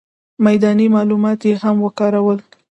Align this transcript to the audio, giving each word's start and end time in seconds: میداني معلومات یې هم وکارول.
میداني 0.45 0.85
معلومات 0.95 1.39
یې 1.49 1.53
هم 1.63 1.75
وکارول. 1.85 2.39